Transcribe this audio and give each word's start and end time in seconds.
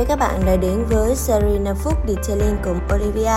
chào 0.00 0.06
các 0.06 0.18
bạn 0.18 0.46
đã 0.46 0.56
đến 0.56 0.84
với 0.90 1.14
series 1.14 1.60
5 1.60 1.76
phút 1.76 1.94
Detailing 2.08 2.56
cùng 2.64 2.78
Olivia 2.94 3.32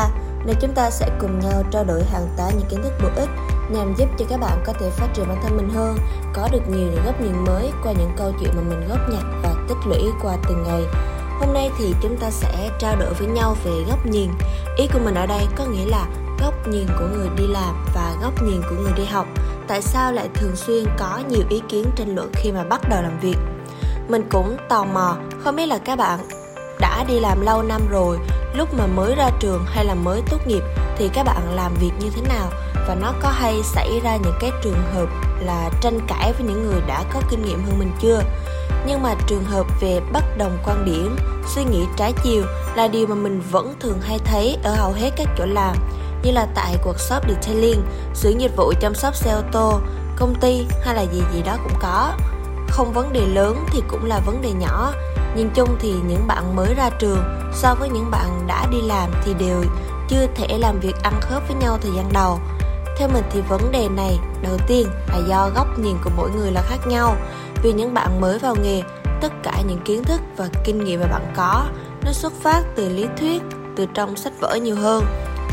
nơi 0.46 0.56
chúng 0.62 0.74
ta 0.74 0.89
sẽ 0.89 1.10
cùng 1.20 1.39
nhau 1.39 1.63
trao 1.71 1.83
đổi 1.83 2.03
hàng 2.03 2.28
tá 2.38 2.49
những 2.49 2.67
kiến 2.70 2.81
thức 2.83 2.94
bổ 3.03 3.10
ích 3.15 3.29
nhằm 3.71 3.96
giúp 3.97 4.10
cho 4.20 4.26
các 4.29 4.39
bạn 4.39 4.63
có 4.65 4.74
thể 4.79 4.89
phát 4.89 5.07
triển 5.13 5.28
bản 5.28 5.38
thân 5.44 5.57
mình 5.57 5.70
hơn, 5.70 5.97
có 6.34 6.49
được 6.52 6.60
nhiều 6.70 6.88
những 6.88 7.06
góc 7.06 7.21
nhìn 7.21 7.44
mới 7.46 7.71
qua 7.84 7.92
những 7.92 8.12
câu 8.17 8.31
chuyện 8.39 8.49
mà 8.56 8.62
mình 8.62 8.88
góp 8.89 8.99
nhặt 9.10 9.24
và 9.44 9.56
tích 9.70 9.78
lũy 9.85 10.12
qua 10.21 10.38
từng 10.49 10.63
ngày. 10.63 10.84
Hôm 11.39 11.53
nay 11.53 11.70
thì 11.79 11.96
chúng 12.02 12.17
ta 12.17 12.29
sẽ 12.29 12.70
trao 12.80 12.96
đổi 12.96 13.13
với 13.13 13.28
nhau 13.28 13.56
về 13.63 13.71
góc 13.89 14.06
nhìn. 14.06 14.30
Ý 14.78 14.88
của 14.93 14.99
mình 15.06 15.16
ở 15.16 15.25
đây 15.25 15.46
có 15.56 15.66
nghĩa 15.66 15.85
là 15.85 16.05
góc 16.41 16.67
nhìn 16.67 16.88
của 16.99 17.07
người 17.13 17.30
đi 17.38 17.48
làm 17.48 17.85
và 17.95 18.16
góc 18.21 18.43
nhìn 18.43 18.61
của 18.70 18.75
người 18.81 18.93
đi 18.95 19.05
học. 19.05 19.27
Tại 19.67 19.81
sao 19.81 20.11
lại 20.11 20.30
thường 20.34 20.55
xuyên 20.55 20.85
có 20.98 21.20
nhiều 21.30 21.43
ý 21.49 21.61
kiến 21.70 21.85
tranh 21.95 22.16
luận 22.16 22.31
khi 22.34 22.52
mà 22.52 22.63
bắt 22.63 22.81
đầu 22.89 23.02
làm 23.02 23.20
việc? 23.20 23.38
Mình 24.07 24.23
cũng 24.30 24.57
tò 24.70 24.85
mò, 24.85 25.17
không 25.43 25.55
biết 25.55 25.66
là 25.66 25.77
các 25.77 25.95
bạn 25.95 26.20
đã 26.83 27.03
đi 27.07 27.19
làm 27.19 27.41
lâu 27.41 27.61
năm 27.61 27.81
rồi, 27.89 28.17
lúc 28.53 28.73
mà 28.73 28.85
mới 28.87 29.15
ra 29.15 29.29
trường 29.39 29.65
hay 29.65 29.85
là 29.85 29.93
mới 29.93 30.21
tốt 30.29 30.47
nghiệp 30.47 30.63
thì 30.97 31.09
các 31.13 31.23
bạn 31.23 31.55
làm 31.55 31.73
việc 31.73 31.91
như 31.99 32.09
thế 32.15 32.21
nào? 32.21 32.49
Và 32.87 32.95
nó 32.95 33.13
có 33.21 33.29
hay 33.29 33.63
xảy 33.63 33.99
ra 34.03 34.15
những 34.15 34.37
cái 34.39 34.51
trường 34.63 34.83
hợp 34.93 35.05
là 35.39 35.69
tranh 35.81 35.99
cãi 36.07 36.33
với 36.33 36.47
những 36.47 36.65
người 36.65 36.81
đã 36.87 37.03
có 37.13 37.21
kinh 37.29 37.45
nghiệm 37.45 37.65
hơn 37.65 37.79
mình 37.79 37.91
chưa? 37.99 38.21
Nhưng 38.87 39.03
mà 39.03 39.15
trường 39.27 39.43
hợp 39.43 39.65
về 39.81 39.99
bất 40.13 40.37
đồng 40.37 40.57
quan 40.65 40.85
điểm, 40.85 41.15
suy 41.55 41.63
nghĩ 41.63 41.85
trái 41.97 42.13
chiều 42.23 42.43
là 42.75 42.87
điều 42.87 43.07
mà 43.07 43.15
mình 43.15 43.41
vẫn 43.51 43.73
thường 43.79 44.01
hay 44.01 44.20
thấy 44.25 44.57
ở 44.63 44.75
hầu 44.75 44.91
hết 44.91 45.09
các 45.17 45.27
chỗ 45.37 45.45
làm, 45.45 45.75
như 46.23 46.31
là 46.31 46.47
tại 46.55 46.77
workshop 46.85 47.21
detailing, 47.27 47.84
xưởng 48.13 48.41
dịch 48.41 48.55
vụ 48.55 48.73
chăm 48.81 48.95
sóc 48.95 49.15
xe 49.15 49.31
ô 49.31 49.41
tô, 49.51 49.79
công 50.15 50.35
ty 50.35 50.65
hay 50.85 50.95
là 50.95 51.01
gì 51.01 51.21
gì 51.34 51.41
đó 51.41 51.57
cũng 51.63 51.77
có. 51.81 52.13
Không 52.70 52.93
vấn 52.93 53.13
đề 53.13 53.25
lớn 53.25 53.65
thì 53.71 53.84
cũng 53.87 54.05
là 54.05 54.20
vấn 54.25 54.41
đề 54.41 54.51
nhỏ 54.51 54.93
nhìn 55.35 55.49
chung 55.53 55.76
thì 55.79 55.93
những 56.07 56.27
bạn 56.27 56.55
mới 56.55 56.73
ra 56.73 56.89
trường 56.99 57.23
so 57.53 57.76
với 57.76 57.89
những 57.89 58.12
bạn 58.12 58.48
đã 58.48 58.67
đi 58.71 58.81
làm 58.81 59.12
thì 59.23 59.34
đều 59.34 59.63
chưa 60.09 60.27
thể 60.35 60.57
làm 60.57 60.79
việc 60.79 60.95
ăn 61.03 61.13
khớp 61.21 61.48
với 61.48 61.57
nhau 61.57 61.77
thời 61.81 61.91
gian 61.95 62.09
đầu. 62.13 62.40
Theo 62.98 63.09
mình 63.13 63.23
thì 63.31 63.41
vấn 63.41 63.71
đề 63.71 63.90
này, 63.90 64.20
đầu 64.42 64.58
tiên, 64.67 64.88
là 65.08 65.17
do 65.28 65.50
góc 65.56 65.80
nhìn 65.80 65.95
của 66.03 66.09
mỗi 66.17 66.30
người 66.31 66.52
là 66.52 66.62
khác 66.62 66.78
nhau. 66.88 67.16
Vì 67.64 67.73
những 67.73 67.94
bạn 67.94 68.22
mới 68.22 68.40
vào 68.40 68.56
nghề, 68.64 68.81
tất 69.22 69.34
cả 69.44 69.62
những 69.67 69.80
kiến 69.86 70.03
thức 70.03 70.22
và 70.38 70.50
kinh 70.64 70.84
nghiệm 70.84 71.00
mà 71.00 71.08
bạn 71.08 71.34
có, 71.36 71.66
nó 72.06 72.12
xuất 72.12 72.34
phát 72.42 72.62
từ 72.75 72.90
lý 72.90 73.08
thuyết, 73.20 73.42
từ 73.75 73.86
trong 73.94 74.16
sách 74.16 74.34
vở 74.40 74.56
nhiều 74.56 74.75
hơn. 74.75 75.06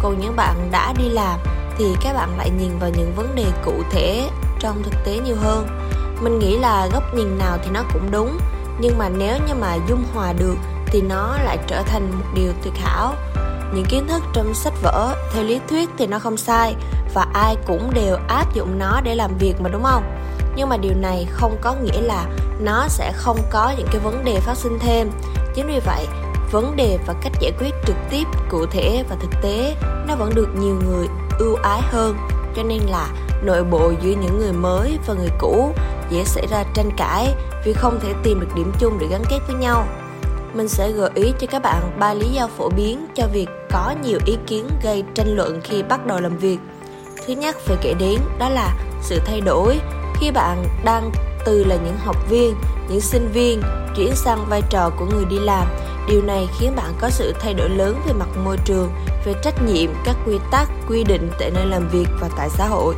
Còn 0.02 0.20
những 0.20 0.36
bạn 0.36 0.68
đã 0.70 0.92
đi 0.98 1.08
làm 1.08 1.40
thì 1.78 1.84
các 2.02 2.12
bạn 2.12 2.38
lại 2.38 2.50
nhìn 2.50 2.78
vào 2.78 2.90
những 2.90 3.12
vấn 3.16 3.34
đề 3.34 3.46
cụ 3.64 3.72
thể 3.90 4.28
trong 4.60 4.82
thực 4.82 4.94
tế 5.04 5.18
nhiều 5.18 5.36
hơn. 5.40 5.66
Mình 6.22 6.38
nghĩ 6.38 6.58
là 6.58 6.88
góc 6.92 7.14
nhìn 7.14 7.38
nào 7.38 7.58
thì 7.64 7.70
nó 7.70 7.82
cũng 7.92 8.10
đúng 8.10 8.38
nhưng 8.80 8.98
mà 8.98 9.08
nếu 9.08 9.38
như 9.48 9.54
mà 9.54 9.76
dung 9.88 10.04
hòa 10.14 10.32
được 10.32 10.56
thì 10.86 11.02
nó 11.02 11.36
lại 11.44 11.58
trở 11.66 11.82
thành 11.82 12.10
một 12.10 12.24
điều 12.34 12.52
tuyệt 12.62 12.74
hảo. 12.76 13.14
Những 13.74 13.84
kiến 13.84 14.06
thức 14.08 14.22
trong 14.32 14.54
sách 14.54 14.72
vở 14.82 15.14
theo 15.32 15.44
lý 15.44 15.60
thuyết 15.68 15.90
thì 15.98 16.06
nó 16.06 16.18
không 16.18 16.36
sai 16.36 16.74
và 17.14 17.26
ai 17.34 17.56
cũng 17.66 17.94
đều 17.94 18.16
áp 18.28 18.54
dụng 18.54 18.78
nó 18.78 19.00
để 19.00 19.14
làm 19.14 19.30
việc 19.38 19.60
mà, 19.60 19.68
đúng 19.68 19.82
không? 19.82 20.02
Nhưng 20.56 20.68
mà 20.68 20.76
điều 20.76 20.94
này 20.94 21.26
không 21.30 21.58
có 21.60 21.74
nghĩa 21.74 22.00
là 22.00 22.26
nó 22.60 22.88
sẽ 22.88 23.12
không 23.16 23.38
có 23.50 23.72
những 23.78 23.88
cái 23.92 24.00
vấn 24.00 24.24
đề 24.24 24.40
phát 24.40 24.56
sinh 24.56 24.78
thêm. 24.78 25.10
Chính 25.54 25.66
vì 25.66 25.80
vậy, 25.86 26.06
vấn 26.52 26.76
đề 26.76 26.98
và 27.06 27.14
cách 27.22 27.32
giải 27.40 27.52
quyết 27.58 27.74
trực 27.86 27.96
tiếp, 28.10 28.24
cụ 28.50 28.66
thể 28.66 29.04
và 29.08 29.16
thực 29.20 29.30
tế 29.42 29.76
nó 30.08 30.14
vẫn 30.16 30.34
được 30.34 30.48
nhiều 30.58 30.74
người 30.86 31.06
ưu 31.38 31.54
ái 31.62 31.80
hơn. 31.82 32.16
Cho 32.56 32.62
nên 32.62 32.80
là 32.82 33.08
nội 33.42 33.64
bộ 33.64 33.92
giữa 34.00 34.10
những 34.10 34.38
người 34.38 34.52
mới 34.52 34.98
và 35.06 35.14
người 35.14 35.30
cũ 35.38 35.72
dễ 36.10 36.24
xảy 36.24 36.46
ra 36.46 36.64
tranh 36.74 36.90
cãi 36.96 37.34
vì 37.64 37.72
không 37.72 38.00
thể 38.02 38.12
tìm 38.22 38.40
được 38.40 38.48
điểm 38.56 38.72
chung 38.78 38.98
để 39.00 39.06
gắn 39.10 39.22
kết 39.30 39.38
với 39.46 39.56
nhau. 39.56 39.86
Mình 40.54 40.68
sẽ 40.68 40.92
gợi 40.92 41.10
ý 41.14 41.32
cho 41.40 41.46
các 41.46 41.62
bạn 41.62 41.90
ba 41.98 42.14
lý 42.14 42.26
do 42.26 42.48
phổ 42.58 42.68
biến 42.68 43.06
cho 43.14 43.26
việc 43.32 43.46
có 43.70 43.94
nhiều 44.02 44.18
ý 44.24 44.36
kiến 44.46 44.68
gây 44.82 45.04
tranh 45.14 45.36
luận 45.36 45.60
khi 45.64 45.82
bắt 45.82 46.06
đầu 46.06 46.20
làm 46.20 46.36
việc. 46.36 46.58
Thứ 47.26 47.32
nhất 47.32 47.56
phải 47.58 47.76
kể 47.80 47.94
đến 47.98 48.20
đó 48.38 48.48
là 48.48 48.76
sự 49.02 49.20
thay 49.26 49.40
đổi 49.40 49.80
khi 50.20 50.30
bạn 50.30 50.64
đang 50.84 51.10
từ 51.44 51.64
là 51.64 51.76
những 51.76 51.96
học 52.04 52.16
viên, 52.30 52.54
những 52.88 53.00
sinh 53.00 53.28
viên 53.32 53.62
chuyển 53.96 54.14
sang 54.14 54.46
vai 54.48 54.62
trò 54.70 54.90
của 54.98 55.06
người 55.06 55.24
đi 55.24 55.38
làm. 55.38 55.66
Điều 56.08 56.22
này 56.22 56.48
khiến 56.58 56.76
bạn 56.76 56.92
có 57.00 57.10
sự 57.10 57.34
thay 57.40 57.54
đổi 57.54 57.68
lớn 57.68 58.00
về 58.06 58.12
mặt 58.12 58.28
môi 58.44 58.56
trường, 58.64 58.90
về 59.24 59.34
trách 59.42 59.62
nhiệm, 59.66 59.90
các 60.04 60.16
quy 60.26 60.38
tắc, 60.50 60.68
quy 60.88 61.04
định 61.04 61.30
tại 61.38 61.50
nơi 61.50 61.66
làm 61.66 61.88
việc 61.88 62.06
và 62.20 62.28
tại 62.36 62.48
xã 62.50 62.66
hội. 62.66 62.94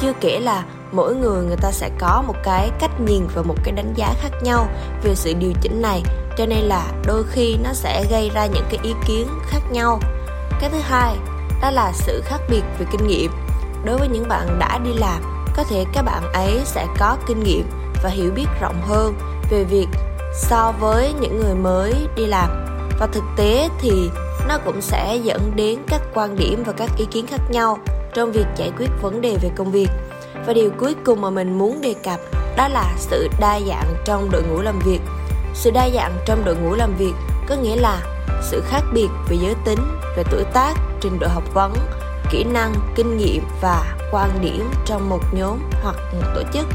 Chưa 0.00 0.12
kể 0.20 0.40
là 0.40 0.64
mỗi 0.92 1.14
người 1.14 1.44
người 1.44 1.56
ta 1.56 1.70
sẽ 1.72 1.90
có 1.98 2.24
một 2.26 2.34
cái 2.44 2.70
cách 2.78 3.00
nhìn 3.00 3.26
và 3.34 3.42
một 3.42 3.54
cái 3.64 3.72
đánh 3.72 3.92
giá 3.96 4.14
khác 4.20 4.30
nhau 4.42 4.68
về 5.02 5.14
sự 5.14 5.32
điều 5.32 5.52
chỉnh 5.60 5.82
này. 5.82 6.02
Cho 6.38 6.46
nên 6.46 6.58
là 6.58 6.92
đôi 7.06 7.24
khi 7.30 7.56
nó 7.64 7.72
sẽ 7.72 8.04
gây 8.10 8.30
ra 8.34 8.46
những 8.46 8.64
cái 8.70 8.80
ý 8.82 8.92
kiến 9.06 9.28
khác 9.46 9.60
nhau. 9.70 10.00
Cái 10.60 10.70
thứ 10.70 10.78
hai, 10.78 11.16
đó 11.62 11.70
là 11.70 11.92
sự 11.94 12.22
khác 12.24 12.40
biệt 12.50 12.62
về 12.78 12.86
kinh 12.92 13.06
nghiệm. 13.06 13.30
Đối 13.84 13.98
với 13.98 14.08
những 14.08 14.28
bạn 14.28 14.58
đã 14.58 14.78
đi 14.78 14.92
làm, 14.92 15.46
có 15.56 15.64
thể 15.64 15.84
các 15.92 16.02
bạn 16.02 16.32
ấy 16.32 16.60
sẽ 16.64 16.86
có 16.98 17.16
kinh 17.26 17.42
nghiệm 17.42 17.70
và 18.02 18.10
hiểu 18.10 18.30
biết 18.36 18.46
rộng 18.60 18.82
hơn 18.82 19.14
về 19.50 19.64
việc 19.64 19.86
so 20.34 20.72
với 20.80 21.14
những 21.20 21.40
người 21.40 21.54
mới 21.54 21.94
đi 22.16 22.26
làm. 22.26 22.66
Và 22.98 23.06
thực 23.06 23.24
tế 23.36 23.68
thì 23.80 24.10
nó 24.48 24.58
cũng 24.64 24.80
sẽ 24.80 25.16
dẫn 25.16 25.52
đến 25.56 25.78
các 25.88 26.02
quan 26.14 26.36
điểm 26.36 26.62
và 26.66 26.72
các 26.72 26.90
ý 26.98 27.04
kiến 27.04 27.26
khác 27.26 27.40
nhau 27.50 27.78
trong 28.14 28.32
việc 28.32 28.46
giải 28.56 28.72
quyết 28.78 28.90
vấn 29.02 29.20
đề 29.20 29.36
về 29.42 29.50
công 29.56 29.70
việc 29.70 29.88
và 30.46 30.52
điều 30.52 30.70
cuối 30.78 30.94
cùng 31.04 31.20
mà 31.20 31.30
mình 31.30 31.58
muốn 31.58 31.80
đề 31.80 31.94
cập 32.04 32.20
đó 32.56 32.68
là 32.68 32.94
sự 32.96 33.28
đa 33.40 33.60
dạng 33.68 33.94
trong 34.04 34.30
đội 34.30 34.42
ngũ 34.42 34.60
làm 34.60 34.78
việc. 34.78 35.00
Sự 35.54 35.70
đa 35.70 35.90
dạng 35.94 36.12
trong 36.26 36.44
đội 36.44 36.56
ngũ 36.56 36.74
làm 36.74 36.94
việc 36.96 37.12
có 37.48 37.54
nghĩa 37.54 37.76
là 37.76 38.00
sự 38.42 38.62
khác 38.66 38.82
biệt 38.94 39.08
về 39.28 39.36
giới 39.42 39.54
tính, 39.64 39.78
về 40.16 40.22
tuổi 40.30 40.44
tác, 40.52 40.74
trình 41.00 41.18
độ 41.18 41.28
học 41.28 41.44
vấn, 41.54 41.72
kỹ 42.30 42.44
năng, 42.44 42.74
kinh 42.94 43.16
nghiệm 43.16 43.42
và 43.60 43.96
quan 44.12 44.30
điểm 44.40 44.70
trong 44.86 45.08
một 45.08 45.20
nhóm 45.32 45.58
hoặc 45.82 45.96
một 46.12 46.26
tổ 46.34 46.42
chức. 46.52 46.66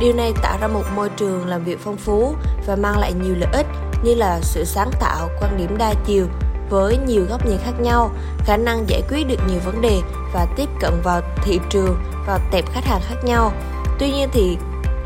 Điều 0.00 0.12
này 0.12 0.32
tạo 0.42 0.58
ra 0.60 0.68
một 0.68 0.82
môi 0.96 1.08
trường 1.08 1.46
làm 1.46 1.64
việc 1.64 1.78
phong 1.84 1.96
phú 1.96 2.34
và 2.66 2.76
mang 2.76 2.98
lại 2.98 3.12
nhiều 3.12 3.34
lợi 3.38 3.50
ích 3.52 3.66
như 4.04 4.14
là 4.14 4.40
sự 4.42 4.64
sáng 4.64 4.90
tạo, 5.00 5.28
quan 5.40 5.56
điểm 5.56 5.78
đa 5.78 5.94
chiều 6.04 6.26
với 6.72 6.98
nhiều 7.06 7.24
góc 7.28 7.46
nhìn 7.46 7.58
khác 7.64 7.80
nhau, 7.80 8.10
khả 8.38 8.56
năng 8.56 8.88
giải 8.88 9.02
quyết 9.08 9.24
được 9.28 9.40
nhiều 9.48 9.60
vấn 9.64 9.80
đề 9.80 10.00
và 10.34 10.46
tiếp 10.56 10.68
cận 10.80 10.92
vào 11.02 11.20
thị 11.44 11.60
trường 11.70 11.96
và 12.26 12.40
tệp 12.50 12.72
khách 12.72 12.84
hàng 12.84 13.00
khác 13.08 13.24
nhau. 13.24 13.52
Tuy 13.98 14.10
nhiên 14.10 14.28
thì 14.32 14.56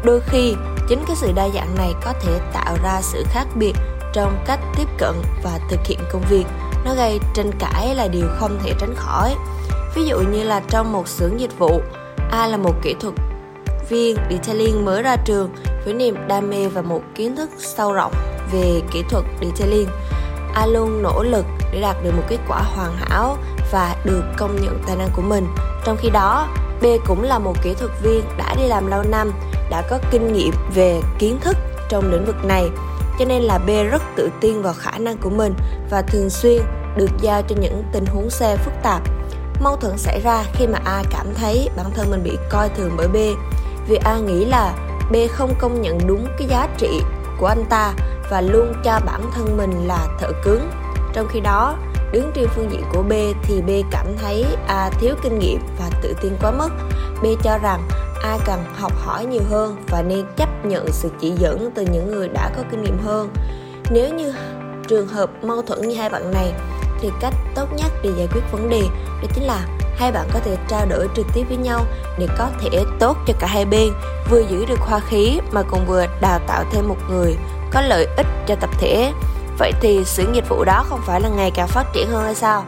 đôi 0.04 0.20
khi, 0.20 0.54
chính 0.88 1.04
cái 1.06 1.16
sự 1.16 1.32
đa 1.34 1.48
dạng 1.48 1.74
này 1.74 1.92
có 2.04 2.12
thể 2.22 2.38
tạo 2.52 2.76
ra 2.82 3.00
sự 3.02 3.24
khác 3.28 3.46
biệt 3.54 3.72
trong 4.12 4.44
cách 4.46 4.60
tiếp 4.76 4.88
cận 4.98 5.14
và 5.42 5.58
thực 5.70 5.80
hiện 5.86 5.98
công 6.12 6.22
việc. 6.30 6.44
Nó 6.84 6.94
gây 6.94 7.20
tranh 7.34 7.50
cãi 7.58 7.94
là 7.94 8.08
điều 8.08 8.26
không 8.38 8.58
thể 8.64 8.72
tránh 8.80 8.94
khỏi. 8.96 9.34
Ví 9.94 10.04
dụ 10.04 10.20
như 10.20 10.42
là 10.42 10.62
trong 10.70 10.92
một 10.92 11.08
xưởng 11.08 11.40
dịch 11.40 11.58
vụ 11.58 11.80
ai 12.30 12.50
là 12.50 12.56
một 12.56 12.74
kỹ 12.82 12.94
thuật 13.00 13.14
viên 13.88 14.16
detailing 14.30 14.84
mới 14.84 15.02
ra 15.02 15.16
trường 15.24 15.50
với 15.84 15.94
niềm 15.94 16.16
đam 16.28 16.50
mê 16.50 16.68
và 16.68 16.82
một 16.82 17.00
kiến 17.14 17.36
thức 17.36 17.50
sâu 17.58 17.92
rộng 17.92 18.12
về 18.52 18.82
kỹ 18.92 19.02
thuật 19.10 19.24
detailing. 19.40 19.88
A 20.54 20.66
luôn 20.66 21.02
nỗ 21.02 21.22
lực 21.22 21.46
để 21.72 21.80
đạt 21.80 21.96
được 22.02 22.10
một 22.16 22.22
kết 22.28 22.38
quả 22.48 22.62
hoàn 22.62 22.96
hảo 22.96 23.36
và 23.72 23.96
được 24.04 24.22
công 24.36 24.56
nhận 24.56 24.82
tài 24.86 24.96
năng 24.96 25.10
của 25.16 25.22
mình 25.22 25.46
trong 25.84 25.96
khi 25.96 26.10
đó 26.10 26.48
B 26.82 26.84
cũng 27.06 27.22
là 27.22 27.38
một 27.38 27.62
kỹ 27.62 27.74
thuật 27.74 27.90
viên 28.02 28.24
đã 28.36 28.54
đi 28.54 28.66
làm 28.66 28.86
lâu 28.86 29.02
năm, 29.02 29.32
đã 29.70 29.82
có 29.90 29.98
kinh 30.10 30.32
nghiệm 30.32 30.52
về 30.74 31.00
kiến 31.18 31.38
thức 31.40 31.56
trong 31.88 32.12
lĩnh 32.12 32.24
vực 32.24 32.44
này, 32.44 32.70
cho 33.18 33.24
nên 33.24 33.42
là 33.42 33.58
B 33.58 33.68
rất 33.90 34.02
tự 34.16 34.30
tin 34.40 34.62
vào 34.62 34.74
khả 34.78 34.98
năng 34.98 35.16
của 35.18 35.30
mình 35.30 35.54
và 35.90 36.02
thường 36.02 36.30
xuyên 36.30 36.62
được 36.96 37.10
giao 37.20 37.42
cho 37.42 37.56
những 37.60 37.82
tình 37.92 38.06
huống 38.06 38.30
xe 38.30 38.56
phức 38.56 38.74
tạp. 38.82 39.02
Mâu 39.60 39.76
thuẫn 39.76 39.98
xảy 39.98 40.20
ra 40.20 40.44
khi 40.52 40.66
mà 40.66 40.78
A 40.84 41.02
cảm 41.10 41.26
thấy 41.34 41.68
bản 41.76 41.86
thân 41.94 42.10
mình 42.10 42.22
bị 42.24 42.38
coi 42.50 42.68
thường 42.68 42.90
bởi 42.96 43.08
B, 43.08 43.16
vì 43.88 43.96
A 43.96 44.16
nghĩ 44.18 44.44
là 44.44 44.74
B 45.10 45.16
không 45.30 45.54
công 45.58 45.82
nhận 45.82 45.98
đúng 46.06 46.26
cái 46.38 46.48
giá 46.48 46.68
trị 46.78 47.00
của 47.38 47.46
anh 47.46 47.64
ta 47.64 47.92
và 48.30 48.40
luôn 48.40 48.72
cho 48.84 49.00
bản 49.06 49.22
thân 49.34 49.56
mình 49.56 49.86
là 49.86 50.06
thợ 50.20 50.32
cứng. 50.44 50.70
Trong 51.16 51.28
khi 51.28 51.40
đó, 51.40 51.76
Đứng 52.12 52.32
trên 52.34 52.48
phương 52.48 52.70
diện 52.70 52.82
của 52.92 53.02
B 53.02 53.12
thì 53.42 53.62
B 53.62 53.70
cảm 53.90 54.06
thấy 54.22 54.44
A 54.66 54.90
thiếu 55.00 55.14
kinh 55.22 55.38
nghiệm 55.38 55.60
và 55.78 55.90
tự 56.02 56.14
tin 56.22 56.32
quá 56.40 56.50
mức. 56.50 56.68
B 57.22 57.26
cho 57.42 57.58
rằng 57.58 57.88
A 58.22 58.38
cần 58.46 58.64
học 58.74 58.92
hỏi 58.96 59.26
nhiều 59.26 59.42
hơn 59.50 59.76
và 59.88 60.02
nên 60.02 60.24
chấp 60.36 60.64
nhận 60.64 60.92
sự 60.92 61.10
chỉ 61.20 61.30
dẫn 61.30 61.70
từ 61.74 61.82
những 61.92 62.10
người 62.10 62.28
đã 62.28 62.50
có 62.56 62.62
kinh 62.70 62.82
nghiệm 62.82 62.98
hơn. 62.98 63.28
Nếu 63.90 64.14
như 64.14 64.34
trường 64.88 65.08
hợp 65.08 65.30
mâu 65.44 65.62
thuẫn 65.62 65.88
như 65.88 65.94
hai 65.94 66.10
bạn 66.10 66.30
này 66.30 66.52
thì 67.00 67.10
cách 67.20 67.34
tốt 67.54 67.68
nhất 67.76 67.92
để 68.02 68.10
giải 68.18 68.28
quyết 68.32 68.42
vấn 68.52 68.68
đề 68.68 68.82
đó 69.22 69.28
chính 69.34 69.44
là 69.44 69.66
hai 69.96 70.12
bạn 70.12 70.28
có 70.32 70.40
thể 70.44 70.56
trao 70.68 70.86
đổi 70.86 71.08
trực 71.16 71.26
tiếp 71.34 71.44
với 71.48 71.56
nhau 71.56 71.80
để 72.18 72.28
có 72.38 72.48
thể 72.60 72.84
tốt 72.98 73.16
cho 73.26 73.34
cả 73.38 73.46
hai 73.46 73.64
bên 73.64 73.92
vừa 74.30 74.40
giữ 74.40 74.64
được 74.64 74.80
hoa 74.80 75.00
khí 75.00 75.40
mà 75.52 75.62
còn 75.62 75.86
vừa 75.86 76.06
đào 76.20 76.40
tạo 76.46 76.64
thêm 76.72 76.88
một 76.88 76.96
người 77.10 77.36
có 77.72 77.80
lợi 77.80 78.06
ích 78.16 78.26
cho 78.46 78.54
tập 78.54 78.70
thể 78.78 79.12
Vậy 79.58 79.72
thì 79.80 80.04
sự 80.04 80.26
nghiệp 80.26 80.48
vụ 80.48 80.64
đó 80.64 80.84
không 80.88 81.00
phải 81.06 81.20
là 81.20 81.28
ngày 81.28 81.50
càng 81.50 81.68
phát 81.68 81.86
triển 81.92 82.08
hơn 82.08 82.24
hay 82.24 82.34
sao? 82.34 82.64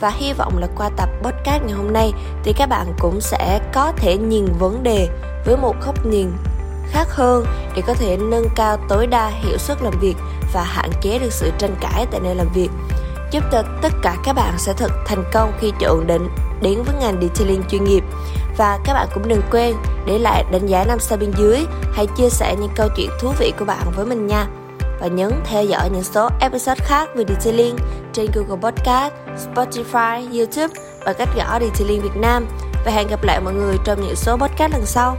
Và 0.00 0.10
hy 0.10 0.32
vọng 0.32 0.58
là 0.58 0.68
qua 0.76 0.88
tập 0.96 1.08
podcast 1.22 1.62
ngày 1.62 1.72
hôm 1.72 1.92
nay 1.92 2.12
thì 2.44 2.52
các 2.52 2.66
bạn 2.66 2.86
cũng 2.98 3.20
sẽ 3.20 3.60
có 3.72 3.92
thể 3.96 4.16
nhìn 4.16 4.46
vấn 4.58 4.82
đề 4.82 5.08
với 5.44 5.56
một 5.56 5.74
góc 5.86 6.06
nhìn 6.06 6.30
khác 6.90 7.08
hơn 7.10 7.44
để 7.76 7.82
có 7.86 7.94
thể 7.94 8.16
nâng 8.16 8.48
cao 8.54 8.76
tối 8.88 9.06
đa 9.06 9.28
hiệu 9.28 9.58
suất 9.58 9.82
làm 9.82 9.92
việc 10.00 10.14
và 10.52 10.62
hạn 10.62 10.90
chế 11.00 11.18
được 11.18 11.32
sự 11.32 11.50
tranh 11.58 11.74
cãi 11.80 12.06
tại 12.10 12.20
nơi 12.20 12.34
làm 12.34 12.46
việc. 12.54 12.68
Giúp 13.30 13.44
cho 13.52 13.62
tất 13.82 13.92
cả 14.02 14.16
các 14.24 14.32
bạn 14.32 14.54
sẽ 14.58 14.72
thật 14.72 14.90
thành 15.06 15.24
công 15.32 15.52
khi 15.60 15.72
chọn 15.80 16.06
định 16.06 16.28
đến 16.62 16.82
với 16.82 16.94
ngành 17.00 17.20
detailing 17.20 17.62
chuyên 17.70 17.84
nghiệp. 17.84 18.04
Và 18.56 18.78
các 18.84 18.94
bạn 18.94 19.08
cũng 19.14 19.28
đừng 19.28 19.42
quên 19.50 19.74
để 20.06 20.18
lại 20.18 20.44
đánh 20.50 20.66
giá 20.66 20.84
năm 20.84 20.98
sao 21.00 21.18
bên 21.18 21.32
dưới 21.38 21.66
hãy 21.92 22.06
chia 22.06 22.28
sẻ 22.28 22.56
những 22.60 22.70
câu 22.74 22.88
chuyện 22.96 23.10
thú 23.20 23.32
vị 23.38 23.52
của 23.58 23.64
bạn 23.64 23.86
với 23.96 24.06
mình 24.06 24.26
nha 24.26 24.46
và 25.00 25.06
nhấn 25.06 25.32
theo 25.44 25.64
dõi 25.64 25.90
những 25.90 26.04
số 26.04 26.28
episode 26.40 26.84
khác 26.84 27.08
về 27.16 27.24
detailing 27.28 27.76
trên 28.12 28.26
Google 28.34 28.70
Podcast, 28.70 29.12
Spotify, 29.36 30.38
YouTube 30.38 30.74
và 31.04 31.12
cách 31.12 31.28
gõ 31.36 31.58
Detailing 31.60 32.02
Việt 32.02 32.16
Nam 32.16 32.46
và 32.84 32.92
hẹn 32.92 33.08
gặp 33.08 33.24
lại 33.24 33.40
mọi 33.40 33.54
người 33.54 33.76
trong 33.84 34.00
những 34.00 34.16
số 34.16 34.36
podcast 34.36 34.72
lần 34.72 34.86
sau. 34.86 35.16